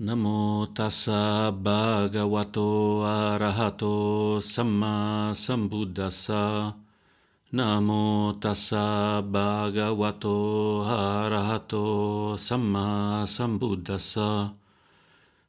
[0.00, 6.72] Namo tassa bhagavato arahato samma sambuddhassa.
[7.50, 14.54] Namo tassa bhagavato arahato samma sambuddhassa.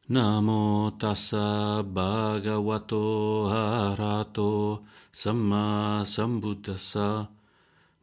[0.09, 4.81] Namo tassa bhagavato arahato
[5.11, 7.29] samma sambuddhassa.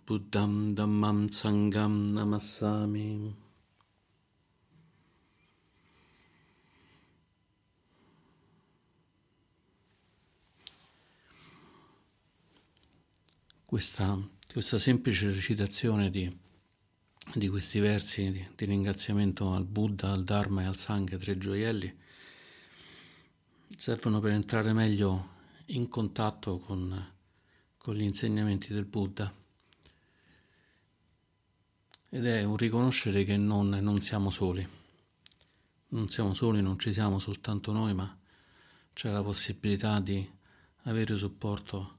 [0.06, 3.45] Buddham dhammam sangam namassami.
[13.66, 14.16] Questa,
[14.52, 16.34] questa semplice recitazione di,
[17.34, 21.94] di questi versi di, di, ringraziamento al Buddha, al Dharma e al Sangha, tre gioielli,
[23.76, 25.34] servono per entrare meglio
[25.66, 27.12] in contatto con,
[27.76, 29.34] con gli insegnamenti del Buddha.
[32.08, 34.66] Ed è un riconoscere che non, non siamo soli.
[35.88, 38.16] Non siamo soli, non ci siamo soltanto noi, ma
[38.92, 40.24] c'è la possibilità di
[40.84, 41.96] avere supporto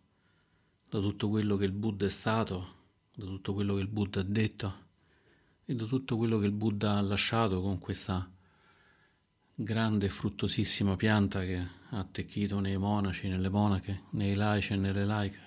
[0.89, 2.75] da tutto quello che il Buddha è stato,
[3.13, 4.85] da tutto quello che il Buddha ha detto
[5.65, 8.29] e da tutto quello che il Buddha ha lasciato con questa
[9.53, 15.03] grande e fruttosissima pianta che ha attecchito nei monaci, nelle monache, nei laici e nelle
[15.03, 15.45] laiche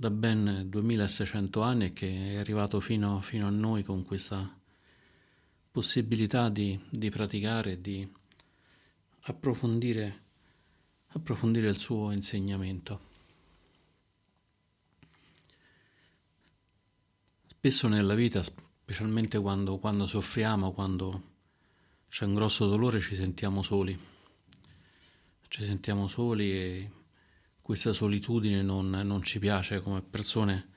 [0.00, 4.56] da ben 2600 anni e che è arrivato fino, fino a noi con questa
[5.72, 8.08] possibilità di, di praticare di
[9.22, 10.22] approfondire,
[11.08, 13.07] approfondire il suo insegnamento.
[17.68, 21.22] Spesso nella vita, specialmente quando, quando soffriamo, quando
[22.08, 23.94] c'è un grosso dolore, ci sentiamo soli.
[25.46, 26.90] Ci sentiamo soli e
[27.60, 30.70] questa solitudine non, non ci piace come persone.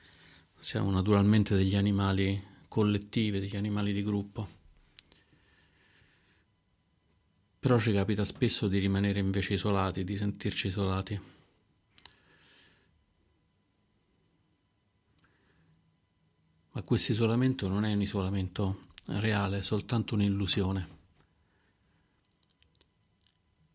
[0.58, 4.46] Siamo naturalmente degli animali collettivi, degli animali di gruppo.
[7.58, 11.18] Però ci capita spesso di rimanere invece isolati, di sentirci isolati.
[16.72, 21.00] Ma questo isolamento non è un isolamento reale, è soltanto un'illusione.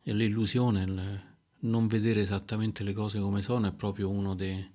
[0.02, 1.22] E l'illusione, il
[1.59, 4.72] non vedere esattamente le cose come sono, è proprio uno dei,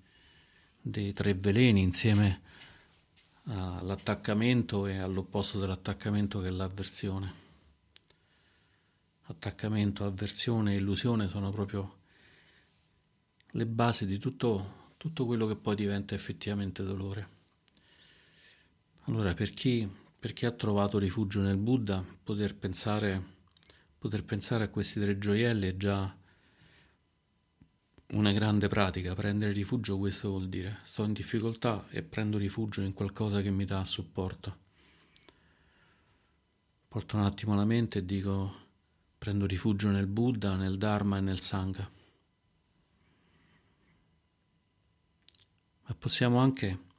[0.80, 2.42] dei tre veleni insieme
[3.44, 7.40] all'attaccamento e all'opposto dell'attaccamento che è l'avversione.
[9.22, 12.00] Attaccamento, avversione e illusione sono proprio
[13.50, 17.40] le basi di tutto, tutto quello che poi diventa effettivamente dolore.
[19.06, 23.20] Allora, per chi, per chi ha trovato rifugio nel Buddha, poter pensare,
[23.98, 26.16] poter pensare a questi tre gioielli è già
[28.12, 29.14] una grande pratica.
[29.14, 33.64] Prendere rifugio, questo vuol dire sto in difficoltà e prendo rifugio in qualcosa che mi
[33.64, 34.58] dà supporto.
[36.86, 38.54] Porto un attimo la mente e dico
[39.18, 41.90] prendo rifugio nel Buddha, nel Dharma e nel Sangha.
[45.86, 46.90] Ma possiamo anche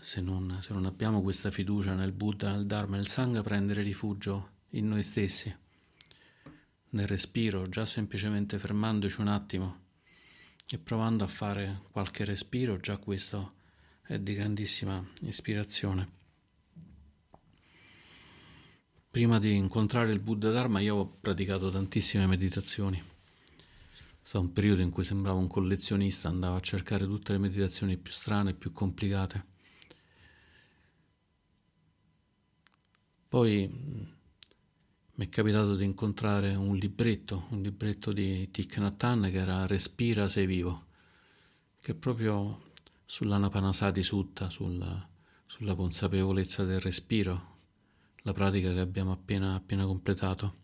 [0.00, 4.58] se non, se non abbiamo questa fiducia nel Buddha, nel Dharma nel Sangha, prendere rifugio
[4.70, 5.54] in noi stessi,
[6.90, 9.88] nel respiro, già semplicemente fermandoci un attimo
[10.68, 13.54] e provando a fare qualche respiro, già questo
[14.02, 16.18] è di grandissima ispirazione.
[19.10, 22.96] Prima di incontrare il Buddha Dharma io ho praticato tantissime meditazioni.
[22.96, 23.02] È
[24.22, 28.12] stato un periodo in cui sembravo un collezionista, andavo a cercare tutte le meditazioni più
[28.12, 29.49] strane più complicate.
[33.30, 34.02] Poi mm,
[35.14, 39.68] mi è capitato di incontrare un libretto, un libretto di Thich Nhat Hanh che era
[39.68, 40.86] Respira sei vivo,
[41.80, 42.72] che proprio
[43.06, 45.08] sull'Anapanasati Sutta, sulla,
[45.46, 47.54] sulla consapevolezza del respiro,
[48.22, 50.54] la pratica che abbiamo appena, appena completato.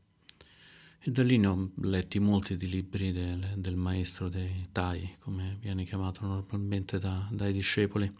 [0.99, 5.57] E da lì ne ho letti molti di libri del, del maestro dei Tai, come
[5.61, 8.13] viene chiamato normalmente da, dai discepoli.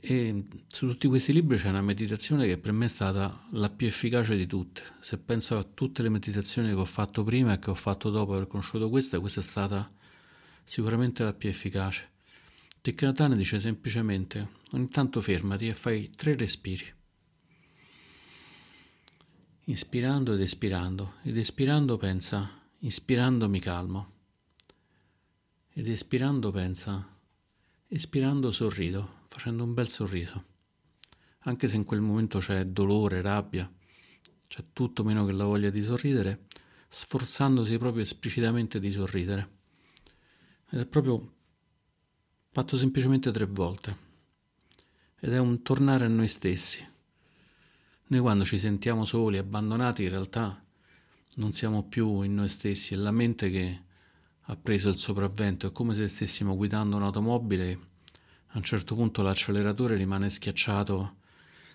[0.00, 3.86] E su tutti questi libri c'è una meditazione che per me è stata la più
[3.86, 4.82] efficace di tutte.
[5.00, 8.34] Se penso a tutte le meditazioni che ho fatto prima e che ho fatto dopo
[8.34, 9.90] aver conosciuto questa, questa è stata
[10.62, 12.10] sicuramente la più efficace.
[12.80, 16.94] Thich dice semplicemente ogni tanto fermati e fai tre respiri.
[19.64, 21.14] Inspirando ed espirando.
[21.22, 24.12] Ed espirando pensa, inspirando mi calmo.
[25.72, 27.17] Ed espirando pensa,
[27.88, 30.44] espirando sorrido facendo un bel sorriso.
[31.40, 33.70] Anche se in quel momento c'è dolore, rabbia,
[34.46, 36.46] c'è tutto meno che la voglia di sorridere,
[36.88, 39.56] sforzandosi proprio esplicitamente di sorridere.
[40.70, 41.34] Ed è proprio
[42.50, 44.06] fatto semplicemente tre volte.
[45.20, 46.84] Ed è un tornare a noi stessi,
[48.10, 50.64] Noi quando ci sentiamo soli, abbandonati, in realtà
[51.34, 53.82] non siamo più in noi stessi, è la mente che
[54.50, 57.80] ha preso il sopravvento, è come se stessimo guidando un'automobile,
[58.52, 61.16] a un certo punto l'acceleratore rimane schiacciato,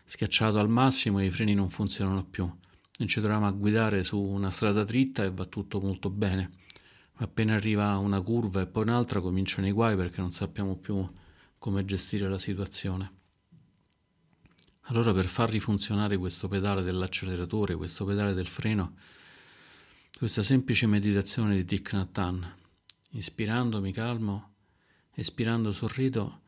[0.04, 2.46] schiacciato al massimo e i freni non funzionano più.
[2.46, 6.52] Noi ci troviamo a guidare su una strada dritta e va tutto molto bene,
[7.14, 11.08] ma appena arriva una curva e poi un'altra cominciano i guai perché non sappiamo più
[11.60, 13.22] come gestire la situazione.
[14.88, 18.96] Allora per far rifunzionare questo pedale dell'acceleratore, questo pedale del freno,
[20.18, 22.62] questa semplice meditazione di Thich Nhat Hanh,
[23.14, 24.54] inspirando mi calmo,
[25.14, 26.42] espirando sorrido,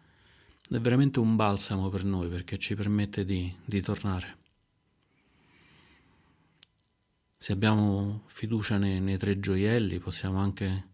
[0.69, 4.43] è veramente un balsamo per noi perché ci permette di, di tornare.
[7.37, 10.93] Se abbiamo fiducia nei, nei tre gioielli possiamo anche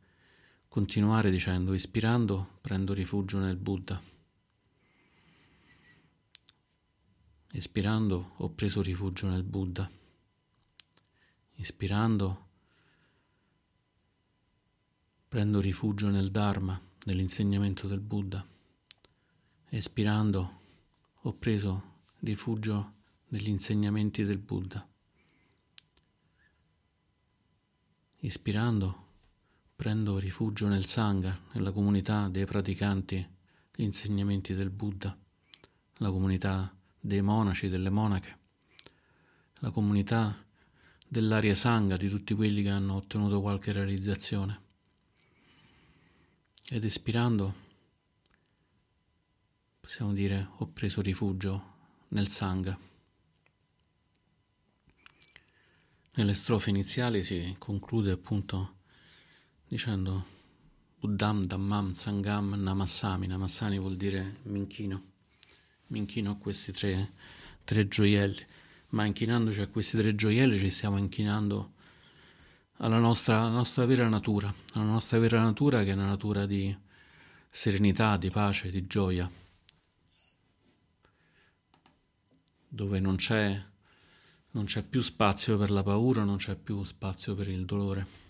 [0.68, 4.02] continuare dicendo ispirando prendo rifugio nel Buddha.
[7.54, 9.90] Espirando ho preso rifugio nel Buddha.
[11.56, 12.50] Ispirando
[15.32, 18.46] prendo rifugio nel Dharma, nell'insegnamento del Buddha.
[19.70, 20.60] Espirando
[21.22, 21.84] ho preso
[22.20, 22.96] rifugio
[23.30, 24.86] negli insegnamenti del Buddha.
[28.18, 29.06] Ispirando
[29.74, 33.26] prendo rifugio nel Sangha, nella comunità dei praticanti
[33.74, 35.18] gli insegnamenti del Buddha,
[36.00, 38.38] la comunità dei monaci, delle monache,
[39.60, 40.36] la comunità
[41.08, 44.71] dell'aria sangha di tutti quelli che hanno ottenuto qualche realizzazione.
[46.70, 47.54] Ed espirando
[49.80, 51.74] possiamo dire ho preso rifugio
[52.10, 52.78] nel sangha.
[56.14, 58.76] Nelle strofe iniziali si conclude appunto
[59.68, 60.26] dicendo
[61.00, 63.28] Buddham Dhammam Sangam Namassami.
[63.28, 65.10] Namassami vuol dire mi inchino
[65.92, 67.12] mi inchino a questi tre,
[67.64, 68.46] tre gioielli,
[68.90, 71.74] ma inchinandoci a questi tre gioielli ci stiamo inchinando
[72.84, 76.76] alla nostra, alla nostra vera natura, alla nostra vera natura che è una natura di
[77.50, 79.30] serenità, di pace, di gioia,
[82.68, 83.64] dove non c'è,
[84.52, 88.30] non c'è più spazio per la paura, non c'è più spazio per il dolore.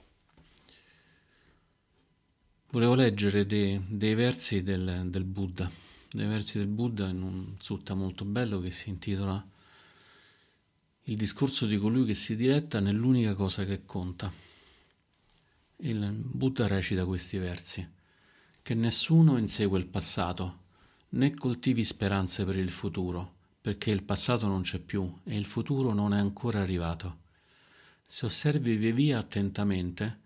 [2.71, 5.69] Volevo leggere dei, dei versi del, del Buddha
[6.13, 9.45] dei versi del Buddha in un sutta molto bello che si intitola
[11.11, 14.31] Il discorso di colui che si diletta nell'unica cosa che conta.
[15.79, 17.85] Il Buddha recita questi versi,
[18.61, 20.59] che nessuno insegue il passato,
[21.09, 25.91] né coltivi speranze per il futuro, perché il passato non c'è più e il futuro
[25.91, 27.17] non è ancora arrivato.
[28.07, 30.19] Se osservi via via attentamente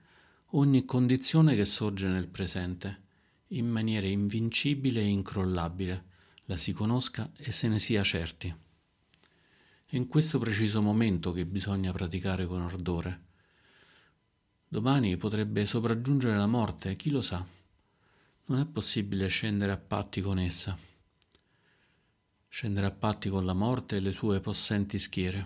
[0.49, 3.01] ogni condizione che sorge nel presente,
[3.47, 6.05] in maniera invincibile e incrollabile,
[6.45, 8.64] la si conosca e se ne sia certi.
[9.87, 13.23] È in questo preciso momento che bisogna praticare con ardore.
[14.67, 17.45] Domani potrebbe sopraggiungere la morte, chi lo sa?
[18.47, 20.75] Non è possibile scendere a patti con essa.
[22.47, 25.45] Scendere a patti con la morte e le sue possenti schiere.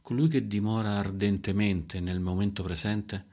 [0.00, 3.26] Colui che dimora ardentemente nel momento presente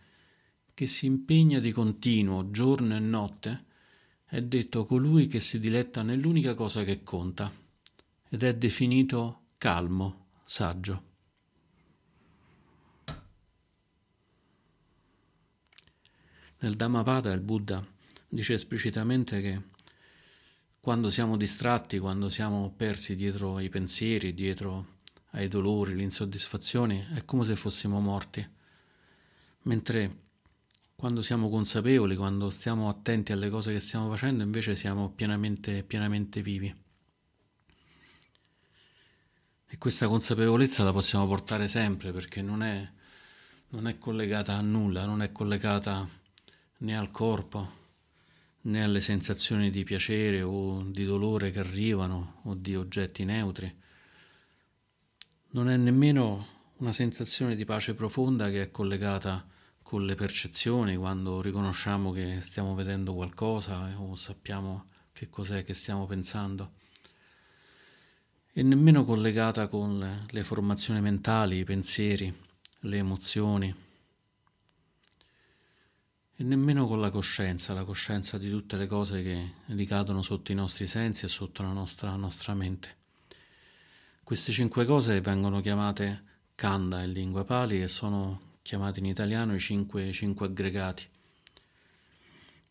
[0.74, 3.66] che si impegna di continuo giorno e notte,
[4.26, 7.52] è detto colui che si diletta nell'unica cosa che conta,
[8.30, 11.08] ed è definito calmo, saggio.
[16.60, 17.86] Nel Dhammapada il Buddha
[18.28, 19.62] dice esplicitamente che
[20.80, 24.98] quando siamo distratti, quando siamo persi dietro ai pensieri, dietro
[25.32, 28.48] ai dolori, le insoddisfazioni, è come se fossimo morti,
[29.64, 30.28] mentre
[30.96, 36.42] quando siamo consapevoli, quando stiamo attenti alle cose che stiamo facendo, invece siamo pienamente, pienamente
[36.42, 36.88] vivi.
[39.72, 42.92] E questa consapevolezza la possiamo portare sempre perché non è,
[43.70, 46.08] non è collegata a nulla, non è collegata
[46.80, 47.78] né al corpo
[48.62, 53.72] né alle sensazioni di piacere o di dolore che arrivano o di oggetti neutri.
[55.52, 56.48] Non è nemmeno
[56.78, 59.48] una sensazione di pace profonda che è collegata
[59.84, 66.08] con le percezioni, quando riconosciamo che stiamo vedendo qualcosa o sappiamo che cos'è che stiamo
[66.08, 66.74] pensando,
[68.60, 72.34] e nemmeno collegata con le, formazioni mentali, i pensieri,
[72.80, 73.74] le emozioni,
[76.36, 80.56] e nemmeno con la coscienza, la coscienza di tutte le cose che ricadono sotto i
[80.56, 82.98] nostri sensi e sotto la nostra, nostra mente.
[84.26, 86.24] Queste cinque cose vengono chiamate
[86.56, 91.08] kanda in lingua pali e sono chiamati in italiano i cinque, cinque aggregati.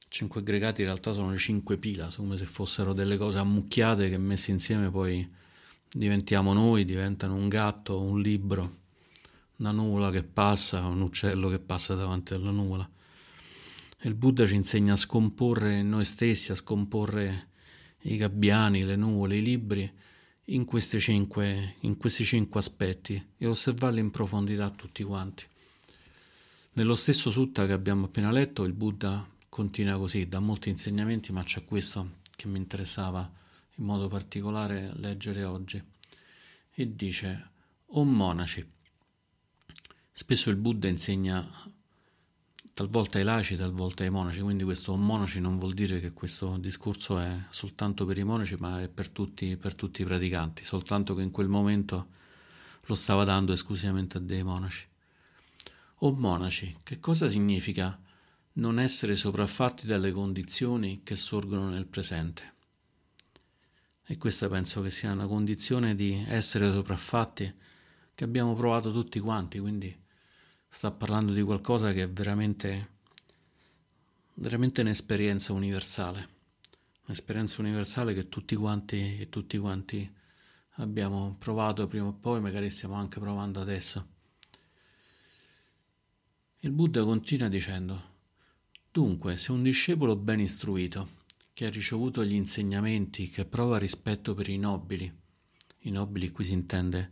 [0.09, 4.18] Cinque aggregati in realtà sono le cinque pila, come se fossero delle cose ammucchiate che
[4.18, 5.38] messe insieme poi
[5.90, 8.76] diventiamo noi, diventano un gatto, un libro,
[9.57, 12.88] una nuvola che passa, un uccello che passa davanti alla nuvola.
[14.00, 17.49] E il Buddha ci insegna a scomporre noi stessi, a scomporre
[18.02, 19.92] i gabbiani, le nuvole, i libri
[20.50, 20.66] in,
[20.99, 25.45] cinque, in questi cinque aspetti e osservarli in profondità tutti quanti.
[26.75, 31.42] Nello stesso sutta che abbiamo appena letto, il Buddha continua così, dà molti insegnamenti, ma
[31.42, 33.28] c'è questo che mi interessava
[33.78, 35.82] in modo particolare leggere oggi.
[36.70, 37.50] E dice,
[37.87, 38.66] o monaci,
[40.12, 41.44] spesso il Buddha insegna
[42.75, 47.18] talvolta ai laici, talvolta ai monaci, quindi questo monaci non vuol dire che questo discorso
[47.18, 51.23] è soltanto per i monaci, ma è per tutti, per tutti i praticanti, soltanto che
[51.23, 52.11] in quel momento
[52.87, 54.87] lo stava dando esclusivamente a dei monaci.
[56.02, 58.00] O monaci, che cosa significa
[58.54, 62.54] non essere sopraffatti dalle condizioni che sorgono nel presente?
[64.11, 67.53] E questa penso che sia una condizione di essere sopraffatti
[68.15, 69.95] che abbiamo provato tutti quanti, quindi
[70.67, 72.88] sta parlando di qualcosa che è veramente,
[74.33, 76.27] veramente un'esperienza universale,
[77.05, 80.11] un'esperienza universale che tutti quanti e tutti quanti
[80.77, 84.07] abbiamo provato prima o poi, magari stiamo anche provando adesso.
[86.61, 88.03] Il Buddha continua dicendo,
[88.91, 91.17] dunque, se un discepolo ben istruito,
[91.59, 95.12] che ha ricevuto gli insegnamenti, che prova rispetto per i nobili,
[95.81, 97.11] i nobili qui si intende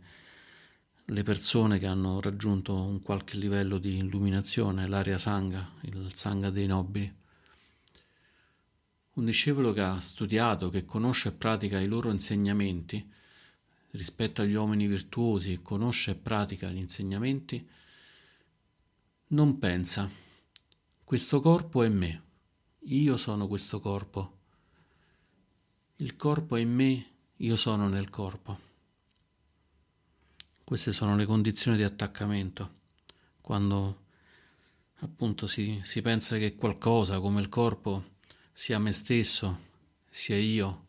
[1.03, 6.65] le persone che hanno raggiunto un qualche livello di illuminazione, l'area sangha, il sangha dei
[6.65, 7.13] nobili.
[9.15, 13.05] Un discepolo che ha studiato, che conosce e pratica i loro insegnamenti,
[13.91, 17.67] rispetto agli uomini virtuosi, conosce e pratica gli insegnamenti,
[19.27, 20.09] non pensa,
[21.03, 22.23] questo corpo è me,
[22.85, 24.35] io sono questo corpo,
[25.97, 28.59] il corpo è in me, io sono nel corpo.
[30.63, 32.75] Queste sono le condizioni di attaccamento,
[33.41, 34.05] quando
[34.99, 38.15] appunto si, si pensa che qualcosa come il corpo
[38.51, 39.59] sia me stesso,
[40.09, 40.85] sia io,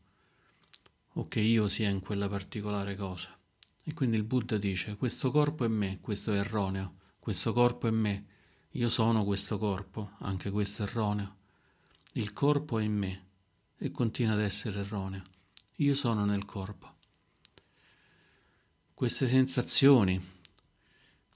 [1.12, 3.37] o che io sia in quella particolare cosa.
[3.83, 6.97] E quindi il Buddha dice, questo corpo è me, questo è erroneo
[7.29, 8.25] questo corpo è me,
[8.71, 11.37] io sono questo corpo, anche questo è erroneo.
[12.12, 13.27] Il corpo è in me
[13.78, 15.23] e continua ad essere erroneo.
[15.76, 16.97] Io sono nel corpo.
[18.92, 20.20] Queste sensazioni,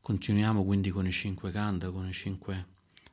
[0.01, 2.67] continuiamo quindi con i cinque kanda, con i cinque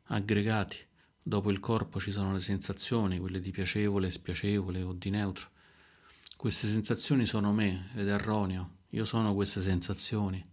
[0.05, 0.77] aggregati.
[1.21, 5.51] Dopo il corpo ci sono le sensazioni, quelle di piacevole, spiacevole o di neutro.
[6.35, 8.77] Queste sensazioni sono me ed è erroneo.
[8.89, 10.43] Io sono queste sensazioni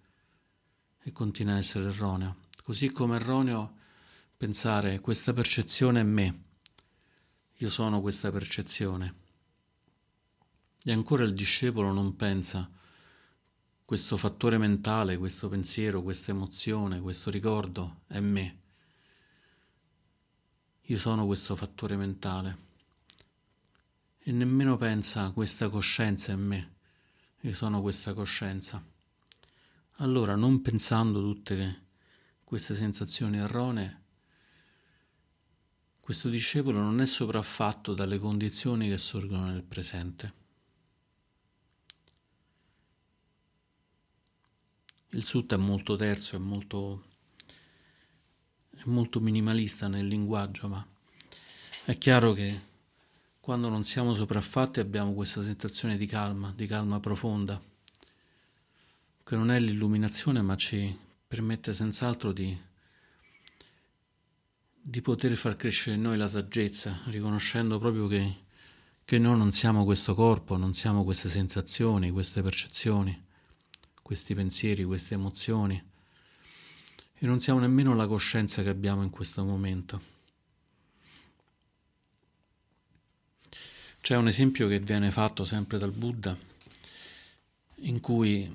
[1.03, 2.45] e continua a essere erroneo.
[2.63, 3.77] Così come erroneo
[4.37, 6.43] pensare questa percezione è me,
[7.59, 9.25] io sono questa percezione.
[10.85, 12.71] E ancora il discepolo non pensa
[13.85, 18.61] questo fattore mentale, questo pensiero, questa emozione, questo ricordo è me.
[20.83, 22.65] Io sono questo fattore mentale.
[24.19, 26.75] E nemmeno pensa questa coscienza è me.
[27.41, 28.85] Io sono questa coscienza.
[29.99, 31.85] Allora, non pensando tutte
[32.45, 34.03] queste sensazioni erronee,
[36.07, 40.33] questo discepolo non è sopraffatto dalle condizioni che sorgono nel presente.
[45.09, 47.07] Il sutta è molto terzo, è molto,
[48.71, 50.87] è molto minimalista nel linguaggio, ma
[51.87, 52.57] è chiaro che
[53.41, 57.61] quando non siamo sopraffatti abbiamo questa sensazione di calma, di calma profonda
[59.25, 60.97] che non è l'illuminazione, ma ci
[61.27, 62.57] permette senz'altro di,
[64.89, 68.37] di poter far crescere in noi la saggezza, riconoscendo proprio che,
[69.05, 73.27] che noi non siamo questo corpo, non siamo queste sensazioni, queste percezioni,
[74.01, 75.75] questi pensieri, queste emozioni,
[77.15, 80.01] e non siamo nemmeno la coscienza che abbiamo in questo momento.
[84.01, 86.39] C'è un esempio che viene fatto sempre dal Buddha,
[87.81, 88.49] in cui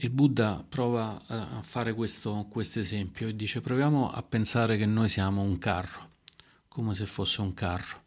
[0.00, 5.08] il Buddha prova a fare questo, questo esempio e dice proviamo a pensare che noi
[5.08, 6.10] siamo un carro,
[6.68, 8.02] come se fosse un carro.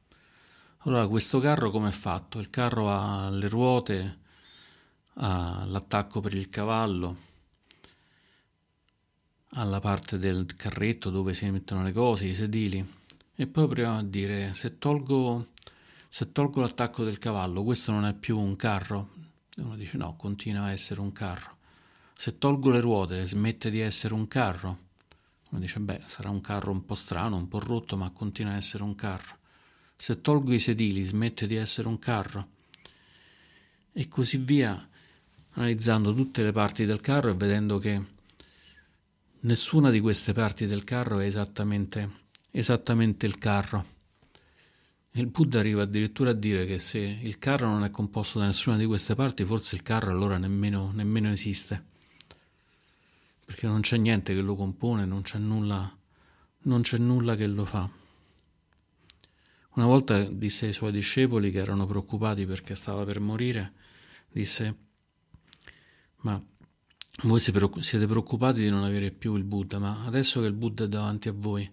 [0.84, 2.40] Allora questo carro come è fatto?
[2.40, 4.20] Il carro ha le ruote,
[5.16, 7.18] ha l'attacco per il cavallo,
[9.54, 12.88] ha la parte del carretto dove si mettono le cose, i sedili
[13.34, 15.48] e poi proviamo a dire se tolgo,
[16.08, 19.10] se tolgo l'attacco del cavallo questo non è più un carro?
[19.56, 21.58] E uno dice no, continua a essere un carro.
[22.20, 24.88] Se tolgo le ruote smette di essere un carro?
[25.52, 28.58] Uno dice, beh, sarà un carro un po' strano, un po' rotto, ma continua a
[28.58, 29.38] essere un carro.
[29.96, 32.50] Se tolgo i sedili smette di essere un carro?
[33.94, 34.86] e così via,
[35.52, 38.04] analizzando tutte le parti del carro e vedendo che
[39.40, 42.12] nessuna di queste parti del carro è esattamente,
[42.52, 43.86] esattamente il carro.
[45.12, 48.76] Il Buddha arriva addirittura a dire che se il carro non è composto da nessuna
[48.76, 51.88] di queste parti, forse il carro allora nemmeno, nemmeno esiste,
[53.50, 55.92] perché non c'è niente che lo compone, non c'è nulla,
[56.66, 57.90] non c'è nulla che lo fa.
[59.74, 63.74] Una volta disse ai suoi discepoli che erano preoccupati perché stava per morire,
[64.32, 64.78] disse,
[66.18, 66.40] ma
[67.24, 70.88] voi siete preoccupati di non avere più il Buddha, ma adesso che il Buddha è
[70.88, 71.68] davanti a voi,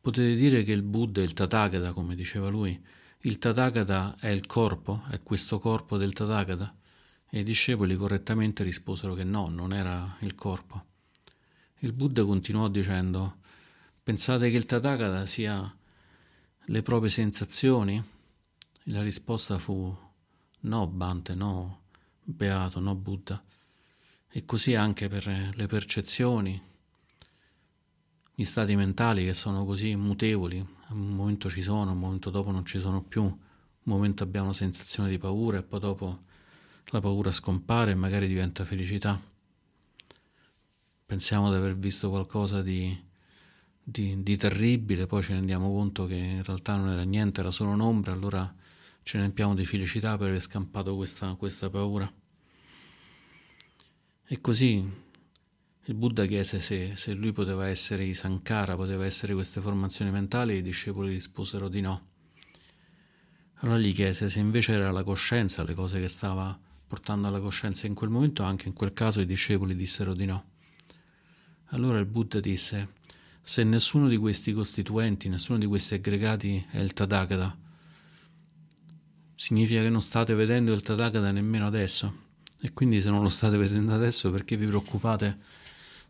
[0.00, 2.82] potete dire che il Buddha è il Tathagata, come diceva lui.
[3.20, 6.74] Il Tathagata è il corpo, è questo corpo del Tathagata?
[7.28, 10.84] E i discepoli correttamente risposero che no, non era il corpo.
[11.82, 13.36] Il Buddha continuò dicendo,
[14.02, 15.76] pensate che il Tathagata sia
[16.64, 17.96] le proprie sensazioni?
[17.96, 19.96] E la risposta fu
[20.60, 21.82] no, Bante, no,
[22.24, 23.40] Beato, no, Buddha.
[24.28, 26.60] E così anche per le percezioni,
[28.34, 30.58] gli stati mentali che sono così mutevoli,
[30.88, 33.36] un momento ci sono, un momento dopo non ci sono più, un
[33.84, 36.18] momento abbiamo sensazione di paura e poi dopo
[36.86, 39.37] la paura scompare e magari diventa felicità.
[41.08, 43.06] Pensiamo di aver visto qualcosa di
[43.90, 47.70] di, di, terribile, poi ci rendiamo conto che in realtà non era niente, era solo
[47.70, 48.54] un'ombra, allora
[49.02, 52.12] ci riempiamo di felicità per aver scampato questa, questa paura.
[54.26, 54.86] E così
[55.84, 60.52] il Buddha chiese se, se, lui poteva essere i Sankara, poteva essere queste formazioni mentali,
[60.52, 62.06] e i discepoli risposero di no.
[63.60, 67.86] Allora gli chiese se invece era la coscienza, le cose che stava portando alla coscienza
[67.86, 70.56] in quel momento, anche in quel caso i discepoli dissero di no.
[71.72, 72.96] Allora il Buddha disse,
[73.42, 77.56] se nessuno di questi costituenti, nessuno di questi aggregati è il Tathagata,
[79.34, 82.26] significa che non state vedendo il Tathagata nemmeno adesso.
[82.60, 85.38] E quindi se non lo state vedendo adesso perché vi preoccupate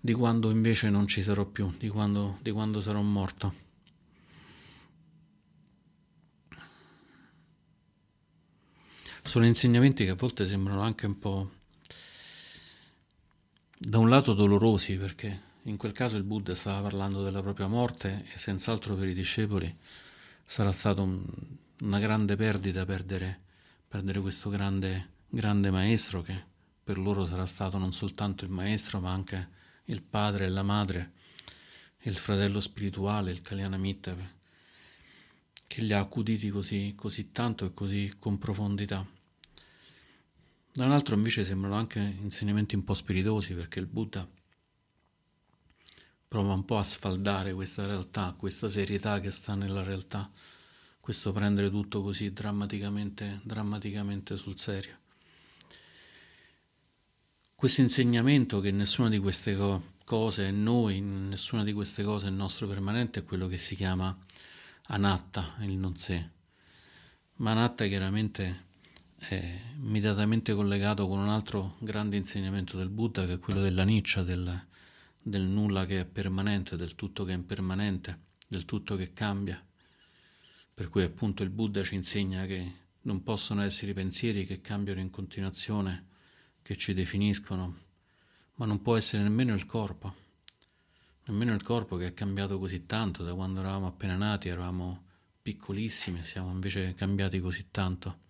[0.00, 3.66] di quando invece non ci sarò più, di quando, di quando sarò morto.
[9.22, 11.50] Sono insegnamenti che a volte sembrano anche un po'
[13.76, 18.24] da un lato dolorosi perché in quel caso il Buddha stava parlando della propria morte
[18.32, 19.76] e senz'altro per i discepoli
[20.44, 21.22] sarà stata un,
[21.82, 23.42] una grande perdita perdere,
[23.86, 26.42] perdere questo grande, grande maestro che
[26.82, 31.12] per loro sarà stato non soltanto il maestro ma anche il padre e la madre,
[32.02, 34.16] il fratello spirituale, il Kalyanamitta,
[35.66, 39.06] che li ha accuditi così, così tanto e così con profondità.
[40.72, 44.26] Da un altro invece sembrano anche insegnamenti un po' spiritosi perché il Buddha
[46.28, 50.30] prova un po' a sfaldare questa realtà, questa serietà che sta nella realtà,
[51.00, 54.96] questo prendere tutto così drammaticamente, drammaticamente sul serio.
[57.54, 59.56] Questo insegnamento che nessuna di queste
[60.04, 64.16] cose è noi, nessuna di queste cose è nostro permanente, è quello che si chiama
[64.88, 66.28] anatta, il non sé.
[67.36, 68.66] Ma anatta chiaramente
[69.16, 74.22] è immediatamente collegato con un altro grande insegnamento del Buddha, che è quello della Niccia,
[74.22, 74.67] del,
[75.28, 79.62] del nulla che è permanente, del tutto che è impermanente, del tutto che cambia.
[80.72, 85.00] Per cui appunto il Buddha ci insegna che non possono essere i pensieri che cambiano
[85.00, 86.06] in continuazione,
[86.62, 87.76] che ci definiscono,
[88.54, 90.14] ma non può essere nemmeno il corpo,
[91.26, 95.04] nemmeno il corpo che è cambiato così tanto da quando eravamo appena nati, eravamo
[95.42, 98.26] piccolissimi, siamo invece cambiati così tanto.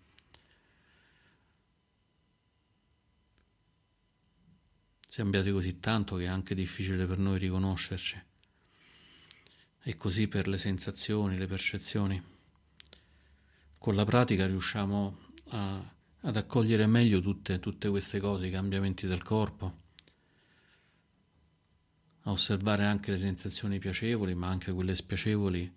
[5.11, 8.23] Cambiati così tanto che è anche difficile per noi riconoscerci.
[9.83, 12.23] E così per le sensazioni, le percezioni.
[13.79, 15.19] Con la pratica riusciamo
[15.49, 19.87] a, ad accogliere meglio tutte, tutte queste cose, i cambiamenti del corpo,
[22.23, 25.73] a osservare anche le sensazioni piacevoli, ma anche quelle spiacevoli,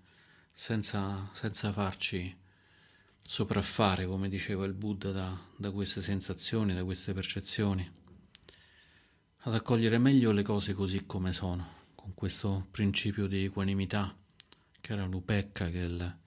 [0.51, 2.37] senza, senza farci
[3.17, 7.99] sopraffare, come diceva il Buddha, da, da queste sensazioni, da queste percezioni
[9.43, 14.15] ad accogliere meglio le cose così come sono, con questo principio di equanimità,
[14.79, 16.17] che era l'Upecca, che è il,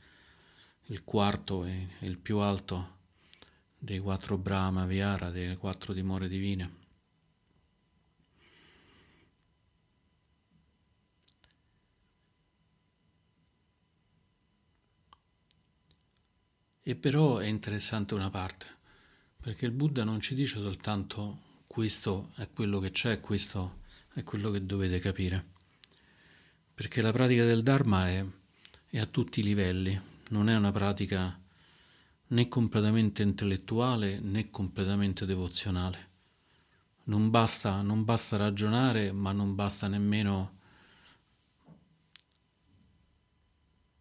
[0.87, 2.96] il quarto e il più alto
[3.79, 6.83] dei quattro Brahma Vihara, delle quattro dimore divine.
[16.83, 18.66] E però è interessante una parte,
[19.40, 21.43] perché il Buddha non ci dice soltanto
[21.75, 23.81] questo è quello che c'è, questo
[24.13, 25.45] è quello che dovete capire.
[26.73, 28.25] Perché la pratica del Dharma è,
[28.91, 31.37] è a tutti i livelli, non è una pratica
[32.29, 36.11] né completamente intellettuale né completamente devozionale.
[37.07, 40.59] Non basta, non basta ragionare, ma non basta nemmeno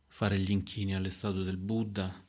[0.05, 2.23] fare gli inchini alle statue del Buddha,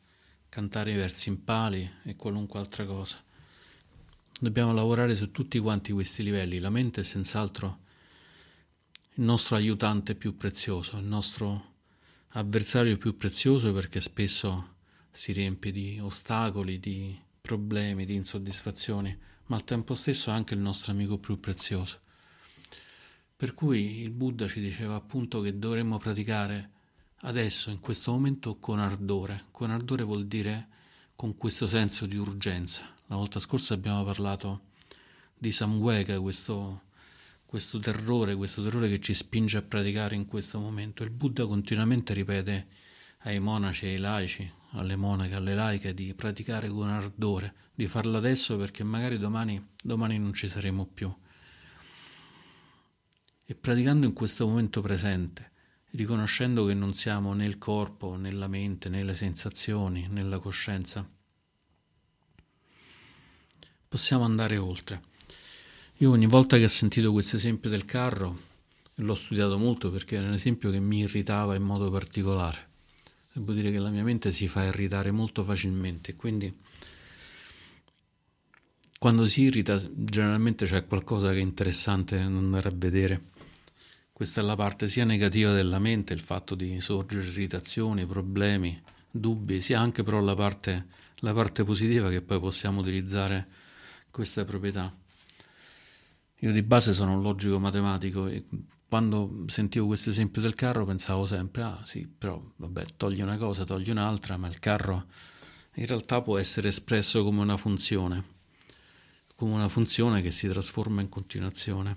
[0.48, 3.23] cantare i versi in pali e qualunque altra cosa.
[4.40, 6.58] Dobbiamo lavorare su tutti quanti questi livelli.
[6.58, 7.78] La mente è senz'altro
[9.14, 11.74] il nostro aiutante più prezioso, il nostro
[12.30, 14.74] avversario più prezioso perché spesso
[15.12, 19.16] si riempie di ostacoli, di problemi, di insoddisfazioni,
[19.46, 22.00] ma al tempo stesso anche il nostro amico più prezioso.
[23.36, 26.70] Per cui il Buddha ci diceva appunto che dovremmo praticare
[27.20, 29.44] adesso, in questo momento, con ardore.
[29.52, 30.68] Con ardore vuol dire
[31.14, 32.93] con questo senso di urgenza.
[33.06, 34.62] La volta scorsa abbiamo parlato
[35.36, 36.82] di Samvega, questo
[37.54, 41.04] questo terrore, questo terrore che ci spinge a praticare in questo momento.
[41.04, 42.66] Il Buddha continuamente ripete
[43.18, 48.56] ai monaci, ai laici, alle monache, alle laiche di praticare con ardore, di farlo adesso
[48.56, 51.14] perché magari domani, domani non ci saremo più.
[53.44, 55.52] E praticando in questo momento presente,
[55.90, 60.40] riconoscendo che non siamo né il corpo, né la mente, né le sensazioni, né la
[60.40, 61.08] coscienza,
[63.94, 65.02] possiamo andare oltre.
[65.98, 68.36] Io ogni volta che ho sentito questo esempio del carro
[68.96, 72.70] l'ho studiato molto perché era un esempio che mi irritava in modo particolare.
[73.32, 76.52] Devo dire che la mia mente si fa irritare molto facilmente, quindi
[78.98, 83.22] quando si irrita generalmente c'è qualcosa che è interessante andare a vedere.
[84.12, 88.76] Questa è la parte sia negativa della mente, il fatto di sorgere irritazioni, problemi,
[89.08, 93.62] dubbi, sia anche però la parte, la parte positiva che poi possiamo utilizzare
[94.14, 94.94] queste proprietà.
[96.38, 98.44] Io di base sono un logico matematico e
[98.88, 103.64] quando sentivo questo esempio del carro pensavo sempre, ah sì, però vabbè, togli una cosa,
[103.64, 105.06] togli un'altra, ma il carro
[105.74, 108.22] in realtà può essere espresso come una funzione,
[109.34, 111.96] come una funzione che si trasforma in continuazione.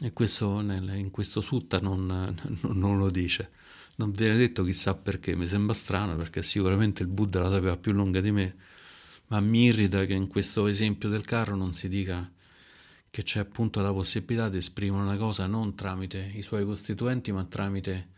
[0.00, 3.50] E questo nel, in questo sutta non, non, non, lo dice.
[3.96, 7.92] Non viene detto chissà perché, mi sembra strano perché sicuramente il Buddha la sapeva più
[7.92, 8.56] lunga di me,
[9.28, 12.30] ma mi irrita che in questo esempio del carro non si dica
[13.10, 17.44] che c'è appunto la possibilità di esprimere una cosa non tramite i suoi costituenti, ma
[17.44, 18.08] tramite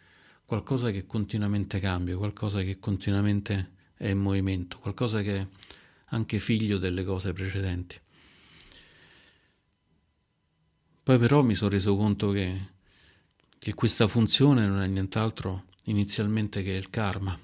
[0.46, 5.46] qualcosa che continuamente cambia, qualcosa che continuamente è in movimento, qualcosa che è
[6.10, 8.00] anche figlio delle cose precedenti.
[11.02, 12.68] Poi però mi sono reso conto che,
[13.58, 17.38] che questa funzione non è nient'altro inizialmente che il karma.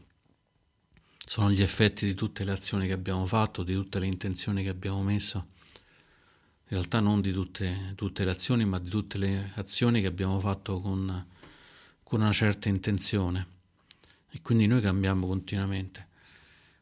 [1.33, 4.69] Sono gli effetti di tutte le azioni che abbiamo fatto, di tutte le intenzioni che
[4.69, 10.03] abbiamo messo in realtà non di tutte, tutte, le azioni, ma di tutte le azioni
[10.03, 11.27] che abbiamo fatto con,
[12.03, 13.47] con una certa intenzione.
[14.29, 16.09] E quindi noi cambiamo continuamente.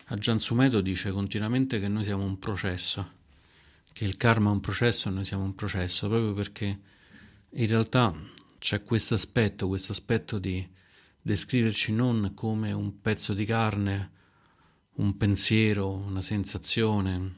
[0.06, 3.08] A Sumeto dice continuamente che noi siamo un processo,
[3.92, 6.80] che il karma è un processo e noi siamo un processo, proprio perché
[7.50, 8.12] in realtà
[8.58, 10.68] c'è questo aspetto, questo aspetto di
[11.22, 14.18] descriverci non come un pezzo di carne,
[14.94, 17.34] un pensiero, una sensazione,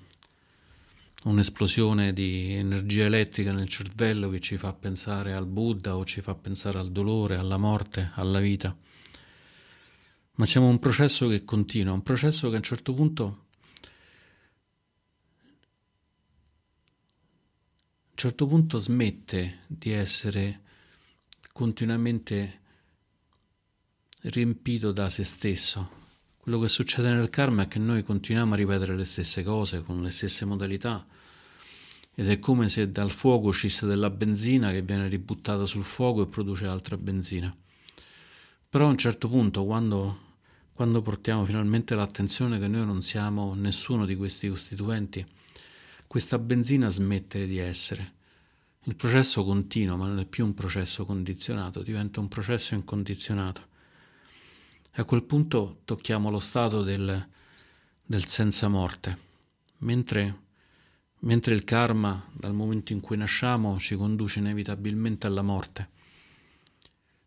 [1.25, 6.35] un'esplosione di energia elettrica nel cervello che ci fa pensare al Buddha o ci fa
[6.35, 8.77] pensare al dolore, alla morte, alla vita.
[10.35, 13.25] Ma siamo un processo che continua, un processo che a un certo punto
[18.05, 20.63] a un certo punto smette di essere
[21.53, 22.61] continuamente
[24.23, 26.02] riempito da se stesso.
[26.43, 30.03] Quello che succede nel karma è che noi continuiamo a ripetere le stesse cose con
[30.03, 31.07] le stesse modalità
[32.17, 36.27] ed è come se dal fuoco uscisse della benzina che viene ributtata sul fuoco e
[36.27, 37.57] produce altra benzina.
[38.69, 40.19] Però a un certo punto, quando,
[40.73, 45.25] quando portiamo finalmente l'attenzione che noi non siamo nessuno di questi costituenti,
[46.09, 48.15] questa benzina smette di essere.
[48.87, 53.71] Il processo continua, ma non è più un processo condizionato, diventa un processo incondizionato.
[54.97, 57.29] A quel punto tocchiamo lo stato del,
[58.05, 59.19] del senza morte,
[59.79, 60.43] mentre
[61.23, 65.91] mentre il karma, dal momento in cui nasciamo, ci conduce inevitabilmente alla morte.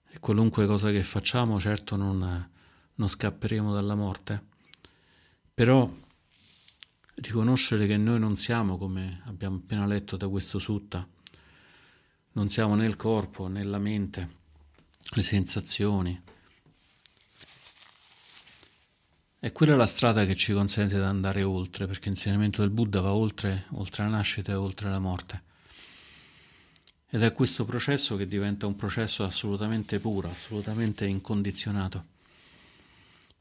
[0.09, 2.49] E qualunque cosa che facciamo, certo non,
[2.95, 4.53] non scapperemo dalla morte.
[5.53, 5.91] Però
[7.15, 11.07] riconoscere che noi non siamo, come abbiamo appena letto da questo sutta,
[12.33, 14.29] non siamo né il corpo né la mente,
[15.11, 16.21] le sensazioni,
[19.45, 22.99] E quella è la strada che ci consente di andare oltre, perché l'insegnamento del Buddha
[22.99, 25.43] va oltre, oltre la nascita e oltre la morte.
[27.11, 32.05] Ed è questo processo che diventa un processo assolutamente puro, assolutamente incondizionato,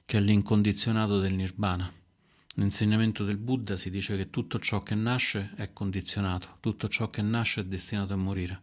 [0.05, 1.91] che è l'incondizionato del nirvana,
[2.57, 7.23] Nell'insegnamento del Buddha si dice che tutto ciò che nasce è condizionato, tutto ciò che
[7.23, 8.61] nasce è destinato a morire,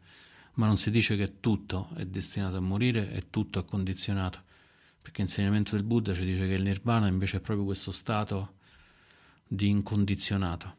[0.54, 4.43] ma non si dice che tutto è destinato a morire e tutto è condizionato,
[5.01, 8.55] perché l'insegnamento del Buddha ci dice che il nirvana invece è proprio questo stato
[9.47, 10.77] di incondizionato,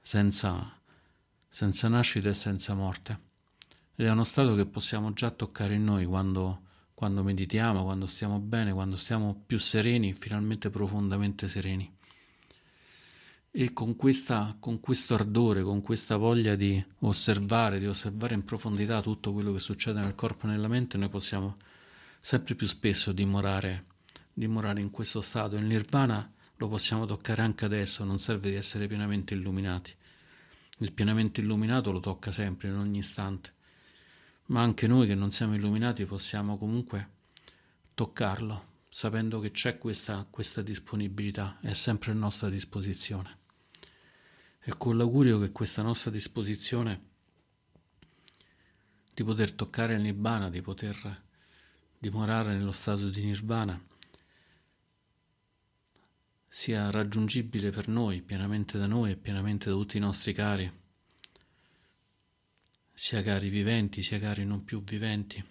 [0.00, 0.80] senza,
[1.48, 3.28] senza nascita e senza morte.
[3.96, 6.68] Ed è uno stato che possiamo già toccare in noi quando
[7.00, 11.90] quando meditiamo, quando stiamo bene, quando stiamo più sereni, finalmente profondamente sereni.
[13.50, 19.00] E con, questa, con questo ardore, con questa voglia di osservare, di osservare in profondità
[19.00, 21.56] tutto quello che succede nel corpo e nella mente, noi possiamo
[22.20, 23.86] sempre più spesso dimorare,
[24.32, 25.56] dimorare in questo stato.
[25.56, 29.94] Il nirvana lo possiamo toccare anche adesso, non serve di essere pienamente illuminati.
[30.78, 33.58] Il pienamente illuminato lo tocca sempre, in ogni istante
[34.50, 37.18] ma anche noi che non siamo illuminati possiamo comunque
[37.94, 43.38] toccarlo, sapendo che c'è questa, questa disponibilità, è sempre a nostra disposizione.
[44.60, 47.08] E con l'augurio che questa nostra disposizione
[49.14, 51.22] di poter toccare il Nibbana, di poter
[52.00, 53.80] dimorare nello stato di Nirvana,
[56.48, 60.88] sia raggiungibile per noi, pienamente da noi e pienamente da tutti i nostri cari
[63.00, 65.42] sia cari viventi sia cari non più viventi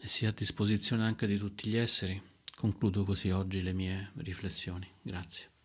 [0.00, 2.20] e sia a disposizione anche di tutti gli esseri.
[2.56, 4.90] Concludo così oggi le mie riflessioni.
[5.02, 5.57] Grazie.